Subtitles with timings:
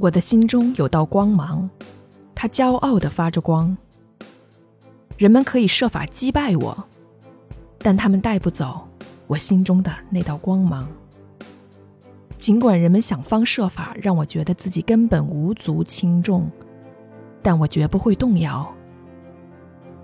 [0.00, 1.68] 我的心中有道光芒，
[2.34, 3.76] 它骄傲地发着光。
[5.18, 6.84] 人们可以设法击败我，
[7.76, 8.88] 但他们带不走
[9.26, 10.88] 我心中的那道光芒。
[12.38, 16.50] 尽管人们想方设法让我觉得自己根本无足轻重，
[17.42, 18.66] 但我绝不会动摇。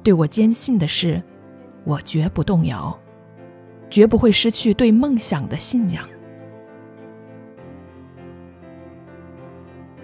[0.02, 1.22] 对我坚信的是，
[1.84, 2.94] 我绝不动摇，
[3.88, 6.06] 绝不会失去对梦想的信仰。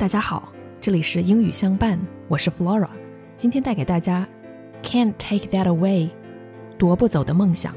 [0.01, 2.89] 大家好，这里是英语相伴，我是 Flora，
[3.35, 4.27] 今天带给大家
[4.83, 6.09] "Can't take that away"，
[6.77, 7.73] 夺不走的梦想。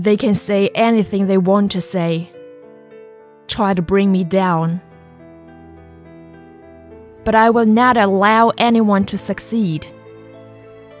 [0.00, 2.28] They can say anything they want to say
[3.53, 4.81] try to bring me down.
[7.23, 9.85] But I will not allow anyone to succeed,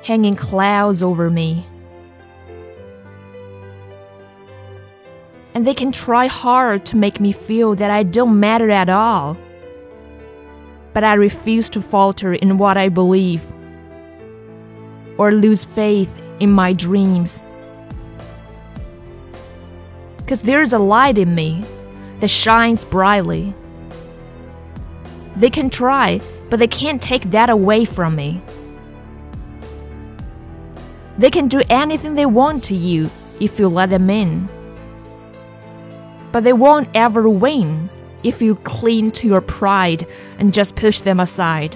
[0.03, 1.65] hanging clouds over me.
[5.55, 9.35] And they can try hard to make me feel that I don't matter at all.
[10.93, 13.43] But I refuse to falter in what I believe
[15.17, 16.09] or lose faith
[16.39, 17.41] in my dreams.
[20.17, 21.63] Because there's a light in me
[22.23, 23.53] that shines brightly.
[25.35, 28.41] They can try, but they can't take that away from me.
[31.17, 34.47] They can do anything they want to you if you let them in.
[36.31, 37.89] But they won't ever win
[38.23, 40.07] if you cling to your pride
[40.39, 41.75] and just push them aside.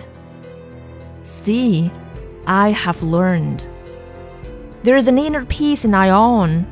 [1.26, 1.92] See,
[2.46, 3.68] I have learned.
[4.84, 6.66] There is an inner peace in I own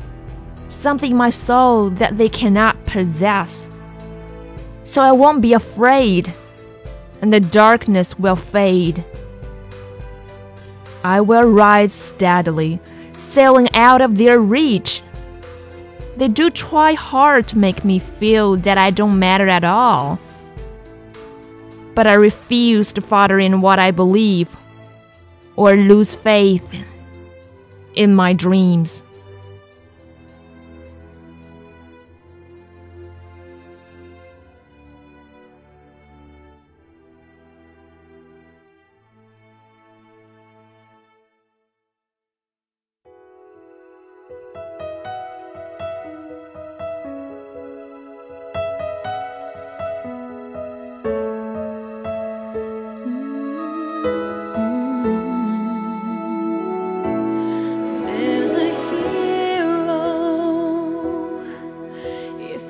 [0.70, 3.70] something in my soul that they cannot possess.
[4.86, 6.34] So I won't be afraid,
[7.22, 9.04] and the darkness will fade.
[11.04, 12.80] I will ride steadily,
[13.18, 15.04] sailing out of their reach.
[16.16, 20.18] They do try hard to make me feel that I don't matter at all.
[21.96, 24.56] But I refuse to falter in what I believe
[25.58, 26.64] or lose faith
[27.94, 29.04] in my dreams.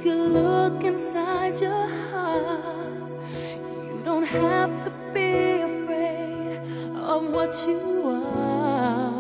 [0.05, 2.99] You look inside your heart.
[3.33, 6.59] You don't have to be afraid
[6.95, 9.11] of what you are.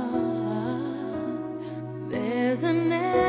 [2.09, 3.24] There's an answer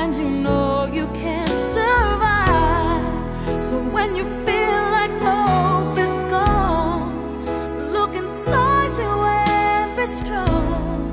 [0.00, 3.04] and you know you can't survive.
[3.62, 7.44] So when you feel like hope is gone,
[7.92, 9.12] look inside you
[9.46, 11.12] and be strong,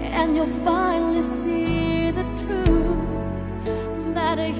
[0.00, 4.52] and you'll finally see the truth that a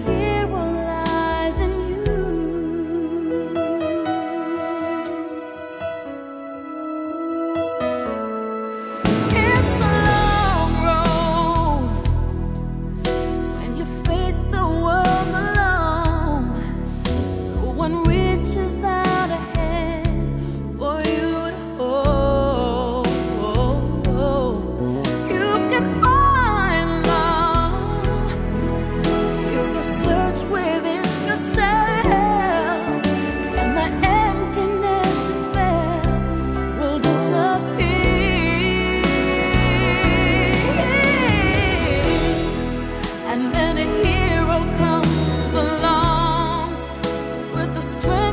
[47.80, 48.29] the strength